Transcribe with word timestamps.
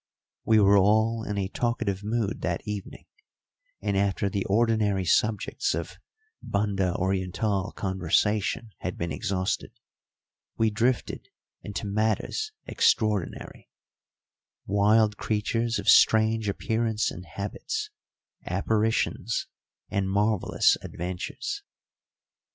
We 0.45 0.59
were 0.59 0.79
all 0.79 1.23
in 1.29 1.37
a 1.37 1.47
talkative 1.47 2.03
mood 2.03 2.41
that 2.41 2.67
evening, 2.67 3.05
and 3.83 3.95
after 3.95 4.29
the 4.31 4.43
ordinary 4.45 5.05
subjects 5.05 5.75
of 5.75 5.99
Banda 6.41 6.95
Orientál 6.97 7.75
conversation 7.75 8.71
had 8.79 8.97
been 8.97 9.11
exhausted, 9.11 9.73
we 10.57 10.71
drifted 10.71 11.29
into 11.61 11.85
matters 11.85 12.51
extraordinary 12.65 13.69
wild 14.65 15.17
creatures 15.17 15.77
of 15.77 15.87
strange 15.87 16.49
appearance 16.49 17.11
and 17.11 17.23
habits, 17.23 17.91
apparitions, 18.47 19.45
and 19.91 20.09
marvellous 20.09 20.77
adventures. 20.81 21.61